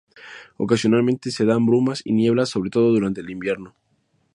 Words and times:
Ocasionalmente 0.57 1.29
se 1.29 1.45
dan 1.45 1.67
brumas 1.67 2.01
y 2.03 2.13
nieblas, 2.13 2.49
sobre 2.49 2.71
todo 2.71 2.89
durante 2.91 3.21
el 3.21 3.29
invierno. 3.29 3.75